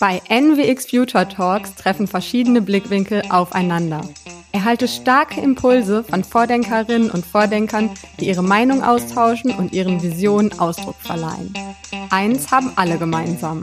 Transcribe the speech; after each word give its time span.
Bei 0.00 0.22
NWX 0.28 0.88
Future 0.88 1.28
Talks 1.28 1.74
treffen 1.74 2.06
verschiedene 2.06 2.62
Blickwinkel 2.62 3.22
aufeinander. 3.30 4.02
Erhalte 4.52 4.86
starke 4.86 5.40
Impulse 5.40 6.04
von 6.04 6.22
Vordenkerinnen 6.22 7.10
und 7.10 7.26
Vordenkern, 7.26 7.90
die 8.20 8.28
ihre 8.28 8.44
Meinung 8.44 8.84
austauschen 8.84 9.50
und 9.50 9.72
ihren 9.72 10.00
Visionen 10.00 10.56
Ausdruck 10.60 10.94
verleihen. 11.00 11.52
Eins 12.10 12.52
haben 12.52 12.70
alle 12.76 12.96
gemeinsam. 12.98 13.62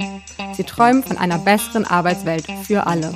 Sie 0.58 0.66
träumen 0.66 1.04
von 1.04 1.18
einer 1.18 1.38
besseren 1.38 1.86
Arbeitswelt 1.86 2.48
für 2.64 2.86
alle. 2.86 3.14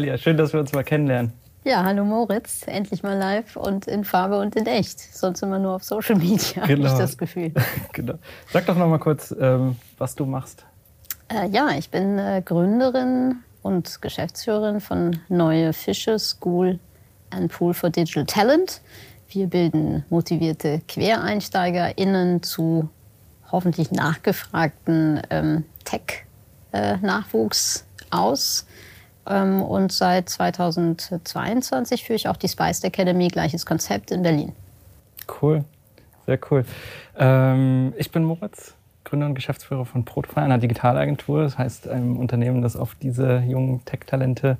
Dalia, 0.00 0.16
schön, 0.16 0.38
dass 0.38 0.54
wir 0.54 0.60
uns 0.60 0.72
mal 0.72 0.82
kennenlernen. 0.82 1.34
Ja, 1.62 1.84
hallo 1.84 2.06
Moritz, 2.06 2.62
endlich 2.64 3.02
mal 3.02 3.18
live 3.18 3.56
und 3.56 3.86
in 3.86 4.04
Farbe 4.04 4.38
und 4.38 4.56
in 4.56 4.64
echt. 4.64 4.98
Sonst 4.98 5.42
immer 5.42 5.58
nur 5.58 5.74
auf 5.74 5.84
Social 5.84 6.16
Media, 6.16 6.64
genau. 6.64 6.88
habe 6.88 6.94
ich 6.94 6.98
das 6.98 7.18
Gefühl. 7.18 7.52
genau. 7.92 8.14
Sag 8.50 8.64
doch 8.64 8.76
noch 8.76 8.88
mal 8.88 8.96
kurz, 8.96 9.34
ähm, 9.38 9.76
was 9.98 10.14
du 10.14 10.24
machst. 10.24 10.64
Äh, 11.28 11.48
ja, 11.48 11.68
ich 11.76 11.90
bin 11.90 12.18
äh, 12.18 12.40
Gründerin 12.42 13.40
und 13.60 14.00
Geschäftsführerin 14.00 14.80
von 14.80 15.20
Neue 15.28 15.74
Fische 15.74 16.18
School 16.18 16.78
and 17.28 17.52
Pool 17.52 17.74
for 17.74 17.90
Digital 17.90 18.24
Talent. 18.24 18.80
Wir 19.28 19.48
bilden 19.48 20.06
motivierte 20.08 20.80
QuereinsteigerInnen 20.88 22.42
zu 22.42 22.88
hoffentlich 23.52 23.92
nachgefragten 23.92 25.20
ähm, 25.28 25.64
Tech-Nachwuchs 25.84 27.84
äh, 27.84 28.16
aus 28.16 28.64
und 29.24 29.92
seit 29.92 30.28
2022 30.28 32.04
führe 32.04 32.16
ich 32.16 32.28
auch 32.28 32.36
die 32.36 32.48
Spiced 32.48 32.84
Academy, 32.84 33.28
gleiches 33.28 33.66
Konzept 33.66 34.10
in 34.10 34.22
Berlin. 34.22 34.52
Cool, 35.40 35.64
sehr 36.26 36.38
cool. 36.50 36.64
Ähm, 37.16 37.92
ich 37.96 38.10
bin 38.10 38.24
Moritz, 38.24 38.74
Gründer 39.04 39.26
und 39.26 39.34
Geschäftsführer 39.34 39.84
von 39.84 40.04
Protofy, 40.04 40.40
einer 40.40 40.58
Digitalagentur. 40.58 41.42
Das 41.42 41.58
heißt, 41.58 41.88
ein 41.88 42.16
Unternehmen, 42.16 42.62
das 42.62 42.76
auf 42.76 42.94
diese 42.94 43.40
jungen 43.40 43.84
Tech-Talente 43.84 44.56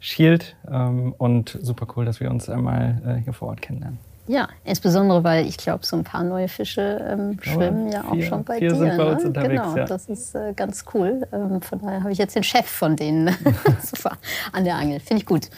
schielt. 0.00 0.56
Ähm, 0.70 1.14
und 1.16 1.58
super 1.60 1.86
cool, 1.96 2.04
dass 2.04 2.20
wir 2.20 2.30
uns 2.30 2.48
einmal 2.48 3.00
äh, 3.06 3.22
hier 3.22 3.32
vor 3.32 3.48
Ort 3.48 3.62
kennenlernen. 3.62 3.98
Ja, 4.26 4.48
insbesondere 4.64 5.22
weil 5.22 5.46
ich 5.46 5.58
glaube, 5.58 5.84
so 5.84 5.96
ein 5.96 6.04
paar 6.04 6.24
neue 6.24 6.48
Fische 6.48 6.80
ähm, 6.80 7.38
schwimmen 7.42 7.92
ja 7.92 8.04
auch 8.04 8.14
vier, 8.14 8.26
schon 8.26 8.44
bei 8.44 8.58
dir. 8.58 8.74
Sind 8.74 8.96
bei 8.96 9.04
uns 9.04 9.22
ne? 9.22 9.28
unterwegs, 9.28 9.62
genau, 9.62 9.76
ja. 9.76 9.84
das 9.84 10.06
ist 10.06 10.34
äh, 10.34 10.54
ganz 10.54 10.84
cool. 10.94 11.26
Ähm, 11.32 11.60
von 11.60 11.78
daher 11.80 12.00
habe 12.00 12.12
ich 12.12 12.18
jetzt 12.18 12.34
den 12.34 12.42
Chef 12.42 12.66
von 12.66 12.96
denen 12.96 13.36
Super, 13.82 14.16
an 14.52 14.64
der 14.64 14.76
Angel. 14.76 15.00
Finde 15.00 15.22
ich 15.22 15.26
gut. 15.26 15.50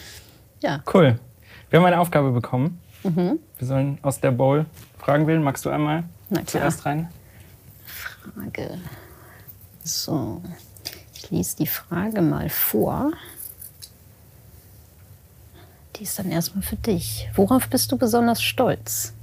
Ja. 0.61 0.83
Cool. 0.92 1.19
Wir 1.70 1.78
haben 1.78 1.87
eine 1.87 2.00
Aufgabe 2.00 2.33
bekommen. 2.33 2.81
Mhm. 3.05 3.39
Wir 3.59 3.67
sollen 3.67 3.98
aus 4.03 4.20
der 4.20 4.33
Bowl 4.33 4.67
Fragen 4.98 5.27
wählen. 5.28 5.42
Magst 5.42 5.64
du 5.64 5.70
einmal 5.70 6.05
zuerst 6.47 6.87
rein? 6.87 7.09
Frage. 7.84 8.78
So, 9.84 10.42
ich 11.14 11.31
lese 11.31 11.56
die 11.59 11.67
Frage 11.69 12.20
mal 12.22 12.48
vor. 12.48 13.12
Die 15.97 16.02
ist 16.02 16.19
dann 16.19 16.30
erstmal 16.30 16.62
für 16.62 16.77
dich. 16.77 17.28
Worauf 17.34 17.69
bist 17.69 17.91
du 17.91 17.97
besonders 17.97 18.42
stolz? 18.42 19.14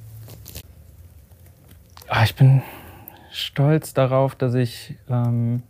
Ah, 2.08 2.24
ich 2.24 2.36
bin 2.36 2.64
stolz 3.32 3.94
darauf, 3.94 4.36
dass 4.36 4.56
ich 4.56 4.96
ähm, 5.10 5.62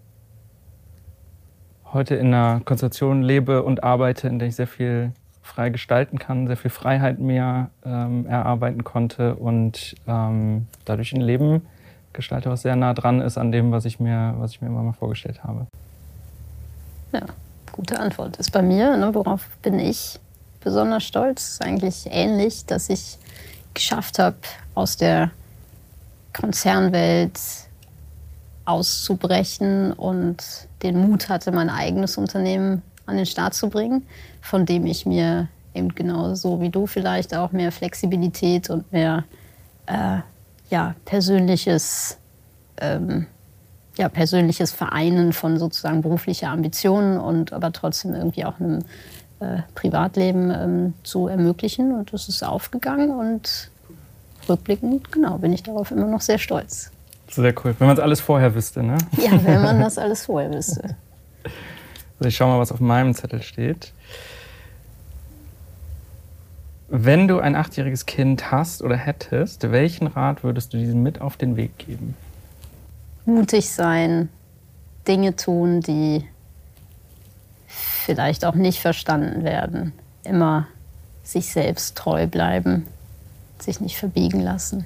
heute 1.91 2.15
in 2.15 2.27
einer 2.27 2.61
Konstellation 2.61 3.21
lebe 3.21 3.63
und 3.63 3.83
arbeite, 3.83 4.27
in 4.27 4.39
der 4.39 4.47
ich 4.47 4.55
sehr 4.55 4.67
viel 4.67 5.11
frei 5.41 5.69
gestalten 5.69 6.19
kann, 6.19 6.47
sehr 6.47 6.57
viel 6.57 6.71
Freiheit 6.71 7.19
mir 7.19 7.69
ähm, 7.85 8.25
erarbeiten 8.25 8.85
konnte 8.85 9.35
und 9.35 9.95
ähm, 10.07 10.67
dadurch 10.85 11.11
ein 11.13 11.21
Leben 11.21 11.65
gestalte, 12.13 12.49
was 12.49 12.61
sehr 12.61 12.77
nah 12.77 12.93
dran 12.93 13.19
ist 13.19 13.37
an 13.37 13.51
dem, 13.51 13.71
was 13.71 13.83
ich 13.83 13.99
mir, 13.99 14.35
was 14.37 14.51
ich 14.51 14.61
mir 14.61 14.67
immer 14.67 14.83
mal 14.83 14.93
vorgestellt 14.93 15.43
habe. 15.43 15.67
Ja, 17.11 17.21
gute 17.73 17.99
Antwort. 17.99 18.37
Ist 18.37 18.51
bei 18.51 18.61
mir, 18.61 18.95
ne, 18.95 19.13
worauf 19.13 19.49
bin 19.61 19.79
ich 19.79 20.19
besonders 20.63 21.03
stolz. 21.03 21.59
Eigentlich 21.61 22.07
ähnlich, 22.09 22.65
dass 22.65 22.89
ich 22.89 23.17
geschafft 23.73 24.19
habe, 24.19 24.37
aus 24.75 24.97
der 24.97 25.31
Konzernwelt 26.33 27.39
auszubrechen 28.65 29.91
und 29.91 30.37
den 30.81 30.97
Mut 30.99 31.29
hatte, 31.29 31.51
mein 31.51 31.69
eigenes 31.69 32.17
Unternehmen 32.17 32.81
an 33.05 33.17
den 33.17 33.25
Start 33.25 33.53
zu 33.53 33.69
bringen, 33.69 34.07
von 34.41 34.65
dem 34.65 34.85
ich 34.85 35.05
mir 35.05 35.47
eben 35.73 35.93
genauso 35.93 36.61
wie 36.61 36.69
du 36.69 36.87
vielleicht 36.87 37.35
auch 37.35 37.51
mehr 37.51 37.71
Flexibilität 37.71 38.69
und 38.69 38.91
mehr 38.91 39.25
äh, 39.87 40.19
ja, 40.69 40.95
persönliches, 41.05 42.17
ähm, 42.77 43.27
ja, 43.97 44.09
persönliches 44.09 44.71
Vereinen 44.71 45.33
von 45.33 45.59
sozusagen 45.59 46.01
beruflicher 46.01 46.49
Ambitionen 46.49 47.17
und 47.17 47.53
aber 47.53 47.71
trotzdem 47.71 48.13
irgendwie 48.13 48.45
auch 48.45 48.59
einem 48.59 48.79
äh, 49.43 49.61
Privatleben 49.75 50.51
ähm, 50.51 50.93
zu 51.03 51.27
ermöglichen. 51.27 51.93
Und 51.93 52.13
das 52.13 52.29
ist 52.29 52.43
aufgegangen 52.43 53.11
und 53.11 53.69
rückblickend, 54.47 55.11
genau, 55.11 55.37
bin 55.37 55.53
ich 55.53 55.63
darauf 55.63 55.91
immer 55.91 56.07
noch 56.07 56.21
sehr 56.21 56.37
stolz. 56.37 56.91
Sehr 57.29 57.53
cool. 57.63 57.75
Wenn 57.79 57.87
man 57.87 57.97
es 57.97 58.03
alles 58.03 58.21
vorher 58.21 58.53
wüsste, 58.53 58.83
ne? 58.83 58.97
Ja, 59.17 59.31
wenn 59.43 59.61
man 59.61 59.79
das 59.81 59.97
alles 59.97 60.25
vorher 60.25 60.51
wüsste. 60.53 60.95
Also 62.19 62.27
ich 62.27 62.35
schau 62.35 62.47
mal, 62.47 62.59
was 62.59 62.71
auf 62.71 62.79
meinem 62.79 63.13
Zettel 63.13 63.41
steht. 63.41 63.91
Wenn 66.89 67.27
du 67.27 67.39
ein 67.39 67.55
achtjähriges 67.55 68.05
Kind 68.05 68.51
hast 68.51 68.83
oder 68.83 68.95
hättest, 68.95 69.71
welchen 69.71 70.07
Rat 70.07 70.43
würdest 70.43 70.73
du 70.73 70.77
diesem 70.77 71.01
mit 71.01 71.21
auf 71.21 71.37
den 71.37 71.55
Weg 71.55 71.77
geben? 71.79 72.15
Mutig 73.25 73.69
sein, 73.69 74.29
Dinge 75.07 75.35
tun, 75.35 75.81
die 75.81 76.23
vielleicht 78.03 78.45
auch 78.45 78.55
nicht 78.55 78.79
verstanden 78.79 79.43
werden. 79.43 79.93
Immer 80.23 80.67
sich 81.23 81.47
selbst 81.47 81.97
treu 81.97 82.27
bleiben, 82.27 82.85
sich 83.59 83.79
nicht 83.79 83.97
verbiegen 83.97 84.41
lassen. 84.41 84.85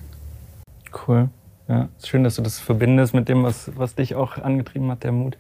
Cool. 1.08 1.30
Ja, 1.68 1.90
schön, 2.04 2.24
dass 2.24 2.36
du 2.36 2.42
das 2.42 2.60
verbindest 2.60 3.14
mit 3.14 3.28
dem, 3.28 3.44
was, 3.44 3.72
was 3.76 3.96
dich 3.96 4.16
auch 4.16 4.38
angetrieben 4.38 4.90
hat, 4.90 5.04
der 5.04 5.12
Mut. 5.12 5.38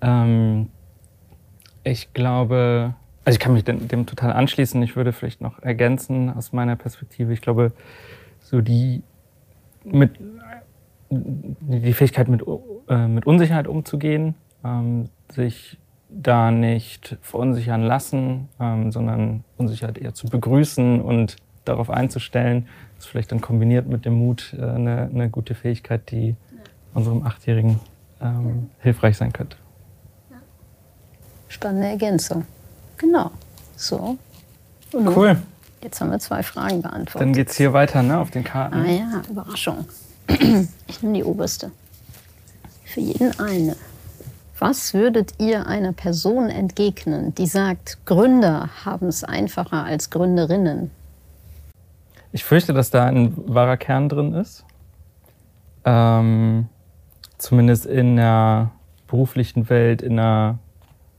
Ähm, 0.00 0.68
ich 1.84 2.12
glaube, 2.12 2.94
also 3.24 3.36
ich 3.36 3.40
kann 3.40 3.52
mich 3.52 3.64
dem, 3.64 3.86
dem, 3.86 4.06
total 4.06 4.32
anschließen. 4.32 4.82
Ich 4.82 4.96
würde 4.96 5.12
vielleicht 5.12 5.40
noch 5.40 5.62
ergänzen 5.62 6.34
aus 6.34 6.52
meiner 6.52 6.74
Perspektive. 6.74 7.32
Ich 7.32 7.40
glaube, 7.40 7.72
so 8.40 8.60
die 8.60 9.02
mit 9.84 10.18
die 11.10 11.92
Fähigkeit 11.92 12.28
mit, 12.28 12.42
äh, 12.88 13.06
mit 13.06 13.26
Unsicherheit 13.26 13.68
umzugehen, 13.68 14.34
ähm, 14.64 15.10
sich 15.30 15.78
da 16.14 16.50
nicht 16.50 17.16
verunsichern 17.22 17.82
lassen, 17.82 18.48
ähm, 18.60 18.92
sondern 18.92 19.44
Unsicherheit 19.56 19.98
eher 19.98 20.14
zu 20.14 20.28
begrüßen 20.28 21.00
und 21.00 21.36
darauf 21.64 21.90
einzustellen. 21.90 22.68
Das 22.96 23.06
ist 23.06 23.10
vielleicht 23.10 23.32
dann 23.32 23.40
kombiniert 23.40 23.88
mit 23.88 24.04
dem 24.04 24.14
Mut 24.14 24.54
äh, 24.56 24.62
eine, 24.62 25.10
eine, 25.12 25.30
gute 25.30 25.54
Fähigkeit, 25.54 26.10
die 26.10 26.28
ja. 26.28 26.34
unserem 26.94 27.26
Achtjährigen 27.26 27.80
ähm, 28.20 28.46
ja. 28.46 28.52
hilfreich 28.84 29.16
sein 29.16 29.32
könnte. 29.32 29.56
Ja. 30.30 30.36
Spannende 31.48 31.88
Ergänzung. 31.88 32.44
Genau. 32.96 33.30
So. 33.76 34.16
Und 34.92 35.08
cool. 35.16 35.36
Jetzt 35.82 36.00
haben 36.00 36.10
wir 36.10 36.18
zwei 36.18 36.42
Fragen 36.42 36.80
beantwortet. 36.80 37.20
Dann 37.20 37.32
geht 37.32 37.50
es 37.50 37.56
hier 37.56 37.72
weiter, 37.72 38.02
ne, 38.02 38.18
auf 38.18 38.30
den 38.30 38.44
Karten. 38.44 38.74
Ah 38.74 38.86
ja, 38.86 39.22
Überraschung. 39.28 39.86
Ich 40.86 41.02
nehme 41.02 41.14
die 41.14 41.24
oberste. 41.24 41.72
Für 42.84 43.00
jeden 43.00 43.38
eine. 43.40 43.74
Was 44.58 44.94
würdet 44.94 45.34
ihr 45.38 45.66
einer 45.66 45.92
Person 45.92 46.48
entgegnen, 46.48 47.34
die 47.34 47.46
sagt, 47.46 48.06
Gründer 48.06 48.70
haben 48.84 49.08
es 49.08 49.24
einfacher 49.24 49.82
als 49.82 50.10
Gründerinnen? 50.10 50.92
Ich 52.30 52.44
fürchte, 52.44 52.72
dass 52.72 52.90
da 52.90 53.04
ein 53.06 53.34
wahrer 53.52 53.76
Kern 53.76 54.08
drin 54.08 54.32
ist. 54.32 54.64
Ähm, 55.84 56.68
zumindest 57.36 57.86
in 57.86 58.16
der 58.16 58.70
beruflichen 59.08 59.68
Welt, 59.68 60.02
in 60.02 60.16
der 60.16 60.58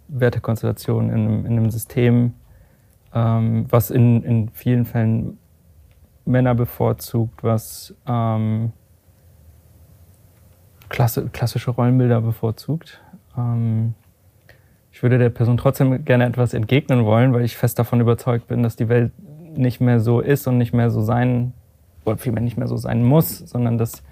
Wertekonstellation, 0.08 1.10
in 1.10 1.16
einem, 1.16 1.46
in 1.46 1.52
einem 1.54 1.72
System, 1.72 2.34
ähm, 3.14 3.66
was 3.70 3.92
in, 3.92 4.24
in 4.24 4.50
vielen 4.50 4.86
Fällen 4.86 5.38
Männer 6.26 6.56
bevorzugt, 6.56 7.44
was 7.44 7.94
ähm, 8.08 8.72
klassische 10.90 11.72
Rollenbilder 11.72 12.22
bevorzugt. 12.22 13.02
Ähm, 13.38 13.94
ich 14.92 15.04
würde 15.04 15.18
der 15.18 15.30
Person 15.30 15.58
trotzdem 15.58 16.06
gerne 16.06 16.26
etwas 16.26 16.54
entgegnen 16.54 17.06
wollen, 17.06 17.34
weil 17.34 17.44
ich 17.44 17.58
fest 17.58 17.78
davon 17.80 18.00
überzeugt 18.00 18.48
bin, 18.48 18.64
dass 18.64 18.76
die 18.76 18.88
Welt 18.88 19.12
nicht 19.58 19.82
mehr 19.82 20.00
so 20.00 20.22
ist 20.22 20.48
und 20.48 20.58
nicht 20.58 20.74
mehr 20.74 20.90
so 20.90 21.02
sein, 21.02 21.54
oder 22.06 22.18
vielmehr 22.18 22.42
nicht 22.42 22.58
mehr 22.58 22.68
so 22.68 22.78
sein 22.78 23.04
muss, 23.04 23.40
sondern 23.40 23.78
dass 23.78 24.04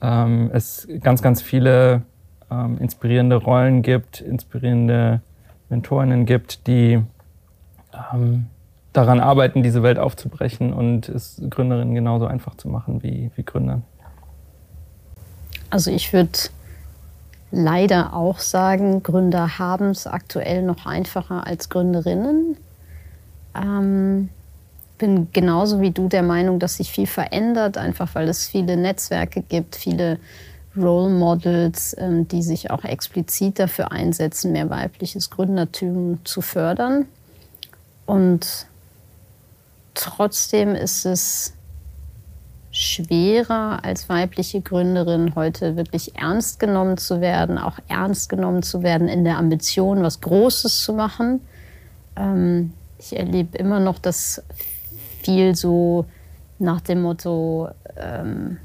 ähm, 0.00 0.50
es 0.52 0.88
ganz, 1.00 1.20
ganz 1.20 1.42
viele 1.42 2.02
ähm, 2.50 2.78
inspirierende 2.78 3.36
Rollen 3.36 3.82
gibt, 3.82 4.20
inspirierende 4.20 5.20
Mentorinnen 5.68 6.26
gibt, 6.26 6.66
die 6.66 7.02
ähm, 8.12 8.46
daran 8.92 9.20
arbeiten, 9.20 9.62
diese 9.62 9.82
Welt 9.82 9.98
aufzubrechen 9.98 10.72
und 10.72 11.08
es 11.08 11.42
Gründerinnen 11.50 11.94
genauso 11.94 12.26
einfach 12.26 12.54
zu 12.56 12.68
machen 12.68 13.02
wie, 13.02 13.30
wie 13.34 13.42
Gründern? 13.42 13.82
Also 15.70 15.90
ich 15.90 16.12
würde 16.12 16.30
leider 17.54 18.14
auch 18.14 18.38
sagen, 18.38 19.02
Gründer 19.02 19.58
haben 19.58 19.90
es 19.90 20.06
aktuell 20.06 20.62
noch 20.62 20.86
einfacher 20.86 21.46
als 21.46 21.68
Gründerinnen. 21.68 22.56
Ähm, 23.54 24.28
bin 24.98 25.28
genauso 25.32 25.80
wie 25.80 25.90
du 25.90 26.08
der 26.08 26.22
Meinung, 26.22 26.58
dass 26.58 26.76
sich 26.76 26.90
viel 26.90 27.06
verändert, 27.06 27.78
einfach 27.78 28.14
weil 28.14 28.28
es 28.28 28.46
viele 28.46 28.76
Netzwerke 28.76 29.42
gibt, 29.42 29.76
viele 29.76 30.18
Role 30.76 31.10
Models, 31.10 31.96
ähm, 31.98 32.26
die 32.28 32.42
sich 32.42 32.70
auch 32.70 32.84
explizit 32.84 33.58
dafür 33.58 33.92
einsetzen, 33.92 34.52
mehr 34.52 34.70
weibliches 34.70 35.30
Gründertum 35.30 36.18
zu 36.24 36.40
fördern. 36.40 37.06
Und 38.06 38.66
trotzdem 39.94 40.74
ist 40.74 41.06
es 41.06 41.54
schwerer 42.74 43.84
als 43.84 44.08
weibliche 44.08 44.60
Gründerin 44.60 45.36
heute 45.36 45.76
wirklich 45.76 46.16
ernst 46.16 46.58
genommen 46.58 46.98
zu 46.98 47.20
werden, 47.20 47.56
auch 47.56 47.78
ernst 47.86 48.28
genommen 48.28 48.64
zu 48.64 48.82
werden 48.82 49.06
in 49.06 49.22
der 49.22 49.38
Ambition, 49.38 50.02
was 50.02 50.20
Großes 50.20 50.82
zu 50.82 50.92
machen. 50.92 51.40
Ähm, 52.16 52.72
ich 52.98 53.16
erlebe 53.16 53.56
immer 53.58 53.78
noch, 53.78 54.00
dass 54.00 54.42
viel 55.22 55.54
so 55.54 56.06
nach 56.58 56.80
dem 56.80 57.02
Motto, 57.02 57.68
ähm, 57.96 58.56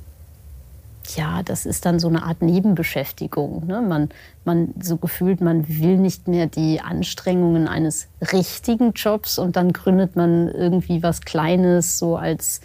ja, 1.15 1.43
das 1.43 1.67
ist 1.67 1.85
dann 1.85 1.99
so 1.99 2.07
eine 2.07 2.23
Art 2.23 2.41
Nebenbeschäftigung. 2.41 3.67
Ne? 3.67 3.79
Man, 3.83 4.09
man 4.43 4.73
so 4.81 4.97
gefühlt, 4.97 5.39
man 5.39 5.67
will 5.69 5.97
nicht 5.97 6.27
mehr 6.27 6.47
die 6.47 6.81
Anstrengungen 6.81 7.67
eines 7.67 8.07
richtigen 8.33 8.93
Jobs 8.93 9.37
und 9.37 9.55
dann 9.55 9.71
gründet 9.71 10.15
man 10.15 10.47
irgendwie 10.47 11.03
was 11.03 11.21
Kleines, 11.21 11.99
so 11.99 12.17
als 12.17 12.61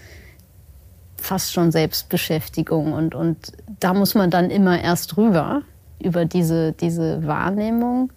fast 1.25 1.53
schon 1.53 1.73
Selbstbeschäftigung. 1.73 2.93
Und, 2.93 3.15
und 3.15 3.53
da 3.81 3.95
muss 3.95 4.15
man 4.15 4.31
dann 4.31 4.51
immer 4.51 4.81
erst 4.81 5.17
drüber, 5.17 5.63
über 5.99 6.25
diese, 6.25 6.73
diese 6.73 7.27
Wahrnehmung. 7.27 8.13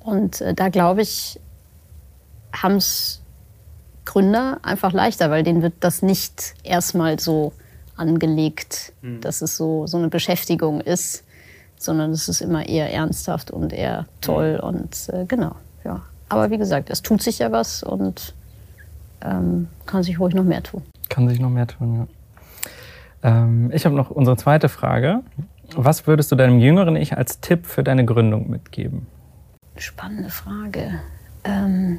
Und 0.00 0.40
äh, 0.40 0.54
da 0.54 0.68
glaube 0.68 1.02
ich, 1.02 1.40
haben 2.52 2.76
es 2.76 3.20
Gründer 4.04 4.58
einfach 4.62 4.92
leichter, 4.92 5.30
weil 5.30 5.42
denen 5.42 5.62
wird 5.62 5.74
das 5.80 6.02
nicht 6.02 6.54
erstmal 6.62 7.18
so 7.18 7.52
angelegt, 7.96 8.92
mhm. 9.02 9.20
dass 9.20 9.40
es 9.42 9.56
so, 9.56 9.86
so 9.86 9.96
eine 9.96 10.08
Beschäftigung 10.08 10.80
ist, 10.80 11.24
sondern 11.78 12.10
es 12.10 12.28
ist 12.28 12.40
immer 12.40 12.68
eher 12.68 12.92
ernsthaft 12.92 13.50
und 13.50 13.72
eher 13.72 14.06
toll 14.20 14.58
mhm. 14.62 14.68
und 14.68 15.08
äh, 15.08 15.24
genau, 15.26 15.54
ja. 15.84 16.02
Aber 16.28 16.50
wie 16.50 16.58
gesagt, 16.58 16.90
es 16.90 17.02
tut 17.02 17.22
sich 17.22 17.38
ja 17.38 17.52
was 17.52 17.82
und 17.82 18.34
ähm, 19.24 19.68
kann 19.86 20.02
sich 20.02 20.20
ruhig 20.20 20.34
noch 20.34 20.44
mehr 20.44 20.62
tun. 20.62 20.82
Kann 21.08 21.28
sich 21.28 21.40
noch 21.40 21.50
mehr 21.50 21.66
tun, 21.66 22.06
ja. 23.22 23.30
Ähm, 23.30 23.70
ich 23.72 23.84
habe 23.84 23.94
noch 23.94 24.10
unsere 24.10 24.36
zweite 24.36 24.68
Frage. 24.68 25.20
Was 25.74 26.06
würdest 26.06 26.30
du 26.30 26.36
deinem 26.36 26.58
jüngeren 26.58 26.94
Ich 26.94 27.16
als 27.16 27.40
Tipp 27.40 27.66
für 27.66 27.82
deine 27.82 28.04
Gründung 28.04 28.50
mitgeben? 28.50 29.06
Spannende 29.76 30.30
Frage. 30.30 31.00
Ähm 31.42 31.98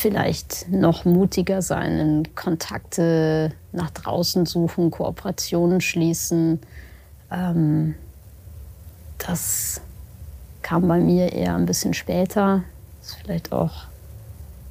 vielleicht 0.00 0.70
noch 0.70 1.04
mutiger 1.04 1.60
sein, 1.60 2.26
Kontakte 2.34 3.52
nach 3.72 3.90
draußen 3.90 4.46
suchen, 4.46 4.90
Kooperationen 4.90 5.82
schließen. 5.82 6.58
Ähm, 7.30 7.94
das 9.18 9.82
kam 10.62 10.88
bei 10.88 10.98
mir 10.98 11.32
eher 11.32 11.54
ein 11.54 11.66
bisschen 11.66 11.92
später. 11.92 12.62
Das 13.00 13.10
ist 13.10 13.18
vielleicht 13.22 13.52
auch 13.52 13.72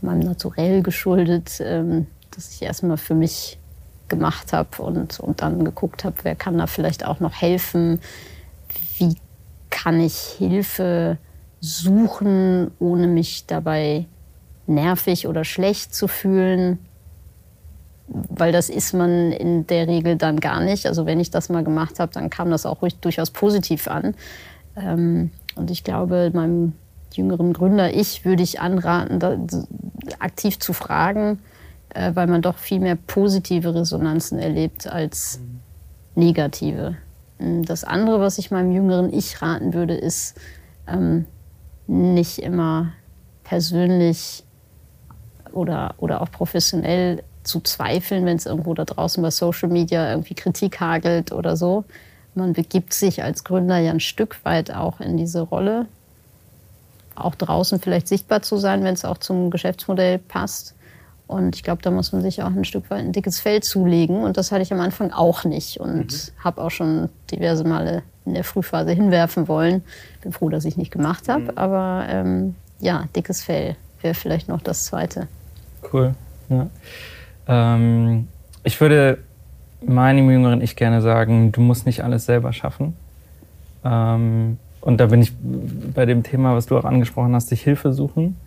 meinem 0.02 0.22
Naturell 0.22 0.81
geschuldet, 0.81 1.60
ähm, 1.60 2.08
dass 2.31 2.52
ich 2.52 2.62
erstmal 2.62 2.98
für 2.98 3.16
mich 3.16 3.58
gemacht 4.08 4.54
habe 4.54 4.81
und, 4.81 5.20
und 5.20 5.42
dann 5.42 5.64
geguckt 5.66 6.04
habe, 6.04 6.16
wer 6.24 6.36
kann 6.36 6.58
da 6.58 6.68
vielleicht 6.68 7.06
auch 7.06 7.20
noch 7.20 7.34
helfen. 7.34 8.00
Wie 8.98 9.16
kann 9.70 10.00
ich 10.00 10.16
Hilfe 10.16 11.18
suchen, 11.62 12.72
ohne 12.80 13.08
mich 13.08 13.46
dabei 13.46 14.06
nervig 14.68 15.28
oder 15.28 15.44
schlecht 15.44 15.94
zu 15.94 16.08
fühlen, 16.08 16.80
weil 18.08 18.52
das 18.52 18.70
ist 18.70 18.94
man 18.94 19.31
in 19.31 19.68
der 19.68 19.88
Regel 19.88 20.16
dann 20.16 20.40
gar 20.40 20.62
nicht. 20.62 20.86
Also 20.86 21.06
wenn 21.06 21.20
ich 21.20 21.31
das 21.31 21.50
mal 21.50 21.64
gemacht 21.64 22.00
habe, 22.00 22.12
dann 22.14 22.30
kam 22.30 22.50
das 22.50 22.66
auch 22.66 22.80
durchaus 23.02 23.31
positiv 23.31 23.88
an. 23.88 24.16
Ähm, 24.76 25.31
und 25.56 25.72
ich 25.72 25.84
glaube, 25.84 26.31
meinem 26.34 26.74
jüngeren 27.14 27.54
Gründer 27.54 27.94
ich 27.94 28.26
würde 28.26 28.44
ich 28.44 28.60
anraten, 28.60 29.48
aktiv 30.20 30.60
zu 30.60 30.74
fragen, 30.74 31.40
äh, 31.90 32.12
weil 32.14 32.28
man 32.28 32.42
doch 32.42 32.58
viel 32.58 32.80
mehr 32.80 32.96
positive 32.96 33.74
Resonanzen 33.74 34.40
erlebt 34.40 34.88
als 34.88 35.40
negative. 36.16 36.98
Das 37.40 37.84
andere, 37.84 38.20
was 38.20 38.38
ich 38.38 38.52
meinem 38.52 38.72
jüngeren 38.72 39.14
Ich 39.14 39.42
raten 39.42 39.74
würde, 39.74 39.96
ist 39.96 40.38
ähm, 40.88 41.26
nicht 41.88 42.40
immer 42.40 42.92
persönlich 43.44 44.44
oder, 45.54 45.96
oder 45.98 46.22
auch 46.22 46.32
professionell 46.32 47.24
zu 47.44 47.62
zweifeln, 47.62 48.26
wenn 48.26 48.38
es 48.38 48.46
irgendwo 48.46 48.74
da 48.74 48.86
draußen 48.86 49.24
bei 49.24 49.32
Social 49.32 49.70
Media 49.70 50.10
irgendwie 50.12 50.36
Kritik 50.36 50.80
hagelt 50.80 51.32
oder 51.32 51.56
so. 51.56 51.86
Man 52.36 52.54
begibt 52.54 52.94
sich 52.94 53.24
als 53.24 53.44
Gründer 53.44 53.78
ja 53.80 53.92
ein 53.92 54.00
Stück 54.00 54.44
weit 54.44 54.72
auch 54.72 55.00
in 55.00 55.18
diese 55.18 55.42
Rolle, 55.42 55.88
auch 57.24 57.36
draußen 57.36 57.80
vielleicht 57.80 58.07
sichtbar 58.07 58.42
zu 58.42 58.57
sein, 58.57 58.83
wenn 58.83 58.94
es 58.94 59.06
auch 59.06 59.18
zum 59.18 59.50
Geschäftsmodell 59.50 60.19
passt. 60.19 60.75
Und 61.27 61.56
ich 61.56 61.63
glaube, 61.63 61.81
da 61.83 61.92
muss 61.92 62.12
man 62.12 62.24
sich 62.24 62.42
auch 62.42 62.48
ein 62.48 62.66
Stück 62.66 62.89
weit 62.89 63.01
ein 63.01 63.12
dickes 63.12 63.39
Fell 63.39 63.62
zulegen. 63.62 64.24
Und 64.24 64.38
das 64.38 64.51
hatte 64.51 64.63
ich 64.63 64.74
am 64.74 64.80
Anfang 64.80 65.12
auch 65.12 65.44
nicht. 65.44 65.80
Und 65.80 66.12
mhm. 66.12 66.44
habe 66.44 66.62
auch 66.62 66.71
schon 66.71 67.10
diverse 67.31 67.63
Male 67.63 68.01
in 68.25 68.33
der 68.33 68.44
Frühphase 68.44 68.92
hinwerfen 68.92 69.48
wollen. 69.48 69.83
Bin 70.21 70.31
froh, 70.31 70.50
dass 70.50 70.66
ich 70.66 70.75
nicht 70.75 70.92
gemacht 70.92 71.30
habe. 71.30 71.44
Mhm. 71.44 71.51
Aber 71.57 72.06
ähm, 72.10 72.56
ja, 72.80 73.06
dickes 73.16 73.44
Fell 73.44 73.75
wäre 74.01 74.16
vielleicht 74.16 74.48
noch 74.48 74.62
das 74.62 74.86
Zweite. 74.86 75.27
Cool. 75.94 76.16
Ja. 76.50 76.68
Ähm, 77.48 78.27
ich 78.63 78.81
würde 78.81 79.19
meinem 79.81 80.30
jüngeren 80.30 80.62
Ich 80.62 80.75
gerne 80.75 81.01
sagen, 81.01 81.51
du 81.51 81.62
musst 81.62 81.86
nicht 81.86 82.04
alles 82.04 82.25
selber 82.25 82.54
schaffen. 82.54 82.95
Ähm, 83.83 84.57
und 84.81 85.00
da 85.00 85.07
bin 85.07 85.21
ich 85.21 85.33
bei 85.94 86.06
dem 86.06 86.24
Thema, 86.24 86.56
was 86.56 86.66
du 86.66 86.78
auch 86.78 86.86
angesprochen 86.86 87.33
hast, 87.33 87.50
sich 87.50 87.62
Hilfe 87.62 87.94
suchen. 87.94 88.38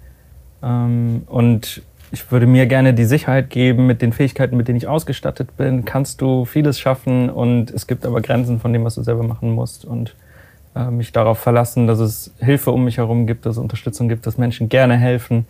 Ähm, 0.63 1.23
und 1.27 1.83
ich 2.11 2.31
würde 2.31 2.47
mir 2.47 2.67
gerne 2.67 2.95
die 2.95 3.05
Sicherheit 3.05 3.51
geben, 3.51 3.87
mit 3.87 4.03
den 4.03 4.13
Fähigkeiten, 4.13 4.57
mit 4.57 4.69
denen 4.69 4.77
ich 4.77 4.87
ausgestattet 4.87 5.57
bin, 5.57 5.85
kannst 5.85 6.21
du 6.21 6.45
vieles 6.45 6.79
schaffen 6.79 7.31
und 7.31 7.71
es 7.71 7.87
gibt 7.87 8.05
aber 8.05 8.21
Grenzen 8.21 8.61
von 8.61 8.73
dem, 8.73 8.85
was 8.85 8.97
du 8.97 9.03
selber 9.03 9.23
machen 9.23 9.53
musst. 9.53 9.85
Und 9.85 10.15
äh, 10.75 10.91
mich 10.91 11.13
darauf 11.13 11.39
verlassen, 11.39 11.87
dass 11.87 11.99
es 11.99 12.33
Hilfe 12.39 12.71
um 12.71 12.85
mich 12.85 12.99
herum 12.99 13.27
gibt, 13.27 13.47
dass 13.47 13.57
es 13.57 13.59
Unterstützung 13.59 14.09
gibt, 14.09 14.27
dass 14.27 14.39
Menschen 14.39 14.69
gerne 14.69 14.97
helfen 14.97 15.47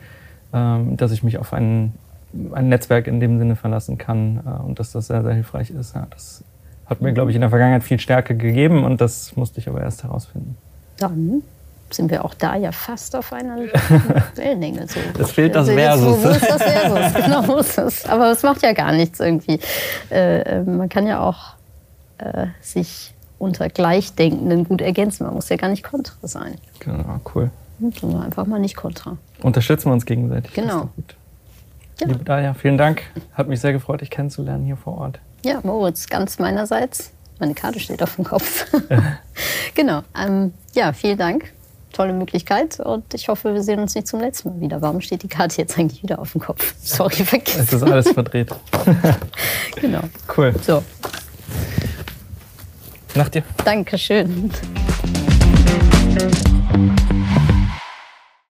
ähm, 0.52 0.96
dass 0.96 1.12
ich 1.12 1.22
mich 1.22 1.38
auf 1.38 1.52
ein, 1.52 1.94
ein 2.52 2.68
Netzwerk 2.68 3.06
in 3.06 3.20
dem 3.20 3.38
Sinne 3.38 3.56
verlassen 3.56 3.98
kann 3.98 4.42
äh, 4.46 4.62
und 4.62 4.78
dass 4.78 4.92
das 4.92 5.06
sehr, 5.06 5.22
sehr 5.22 5.34
hilfreich 5.34 5.70
ist. 5.70 5.94
Ja, 5.94 6.06
das 6.10 6.44
hat 6.86 7.00
mir, 7.00 7.12
glaube 7.12 7.30
ich, 7.30 7.34
in 7.34 7.40
der 7.40 7.50
Vergangenheit 7.50 7.82
viel 7.82 7.98
Stärke 7.98 8.36
gegeben 8.36 8.84
und 8.84 9.00
das 9.00 9.36
musste 9.36 9.60
ich 9.60 9.68
aber 9.68 9.80
erst 9.80 10.04
herausfinden. 10.04 10.56
Dann 11.02 11.42
sind 11.90 12.10
wir 12.10 12.24
auch 12.24 12.34
da 12.34 12.56
ja 12.56 12.72
fast 12.72 13.14
auf 13.16 13.32
einer 13.32 13.56
Wellenlänge. 14.34 14.86
So. 14.88 15.00
Es 15.18 15.32
fehlt 15.32 15.54
das 15.54 15.68
also 15.68 15.78
Versus. 15.78 16.24
Wo, 16.24 16.28
ist 16.28 16.48
das 16.48 16.62
Versus? 16.62 17.14
genau, 17.24 17.48
wo 17.48 17.56
ist 17.56 17.78
das? 17.78 18.06
Aber 18.06 18.32
es 18.32 18.42
macht 18.42 18.62
ja 18.62 18.72
gar 18.72 18.92
nichts 18.92 19.20
irgendwie. 19.20 19.60
Äh, 20.10 20.40
äh, 20.40 20.62
man 20.62 20.88
kann 20.88 21.06
ja 21.06 21.20
auch 21.20 21.54
äh, 22.18 22.46
sich 22.60 23.12
unter 23.38 23.68
Gleichdenkenden 23.68 24.64
gut 24.64 24.80
ergänzen. 24.80 25.24
Man 25.24 25.34
muss 25.34 25.48
ja 25.48 25.56
gar 25.56 25.68
nicht 25.68 25.82
kontra 25.82 26.26
sein. 26.26 26.56
Genau, 26.78 27.20
cool. 27.34 27.50
Sondern 28.00 28.22
einfach 28.22 28.46
mal 28.46 28.60
nicht 28.60 28.76
kontra. 28.76 29.16
Unterstützen 29.42 29.90
wir 29.90 29.94
uns 29.94 30.06
gegenseitig. 30.06 30.52
Genau. 30.52 30.88
Ja. 32.00 32.06
Liebe 32.06 32.24
Dalia, 32.24 32.54
vielen 32.54 32.78
Dank. 32.78 33.02
Hat 33.34 33.48
mich 33.48 33.60
sehr 33.60 33.72
gefreut, 33.72 34.00
dich 34.00 34.10
kennenzulernen 34.10 34.64
hier 34.64 34.76
vor 34.76 34.98
Ort. 34.98 35.20
Ja, 35.44 35.60
Moritz, 35.62 36.08
ganz 36.08 36.38
meinerseits. 36.38 37.12
Meine 37.42 37.54
Karte 37.54 37.80
steht 37.80 38.00
auf 38.04 38.14
dem 38.14 38.24
Kopf. 38.24 38.66
genau. 39.74 40.02
Ähm, 40.16 40.52
ja, 40.74 40.92
vielen 40.92 41.18
Dank. 41.18 41.52
Tolle 41.92 42.12
Möglichkeit 42.12 42.78
und 42.78 43.12
ich 43.14 43.26
hoffe, 43.26 43.52
wir 43.52 43.64
sehen 43.64 43.80
uns 43.80 43.96
nicht 43.96 44.06
zum 44.06 44.20
letzten 44.20 44.50
Mal 44.50 44.60
wieder. 44.60 44.80
Warum 44.80 45.00
steht 45.00 45.24
die 45.24 45.28
Karte 45.28 45.56
jetzt 45.58 45.76
eigentlich 45.76 46.04
wieder 46.04 46.20
auf 46.20 46.30
dem 46.30 46.40
Kopf? 46.40 46.72
Sorry, 46.84 47.24
vergessen. 47.24 47.64
Es 47.64 47.72
ist 47.72 47.82
alles 47.82 48.10
verdreht. 48.12 48.54
genau. 49.74 50.02
Cool. 50.36 50.54
So. 50.64 50.84
Nach 53.16 53.28
dir. 53.28 53.42
Dankeschön. 53.64 54.52